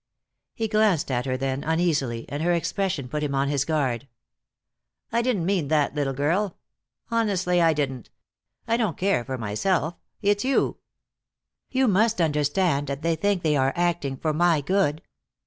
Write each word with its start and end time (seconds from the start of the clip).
He 0.55 0.67
glanced 0.67 1.11
at 1.11 1.27
her 1.27 1.37
then 1.37 1.63
uneasily, 1.63 2.25
and 2.27 2.41
her 2.41 2.53
expression 2.53 3.07
put 3.07 3.21
him 3.21 3.35
on 3.35 3.49
his 3.49 3.65
guard. 3.65 4.07
"I 5.11 5.21
didn't 5.21 5.45
mean 5.45 5.67
that, 5.67 5.93
little 5.93 6.13
girl. 6.15 6.57
Honestly 7.11 7.61
I 7.61 7.73
didn't. 7.73 8.09
I 8.67 8.77
don't 8.77 8.97
care 8.97 9.23
for 9.23 9.37
myself. 9.37 9.93
It's 10.19 10.43
you." 10.43 10.77
"You 11.69 11.87
must 11.87 12.19
understand 12.19 12.87
that 12.87 13.03
they 13.03 13.15
think 13.15 13.43
they 13.43 13.55
are 13.55 13.73
acting 13.75 14.17
for 14.17 14.33
my 14.33 14.59
good. 14.59 15.03